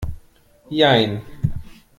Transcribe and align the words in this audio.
Jein. 0.71 1.21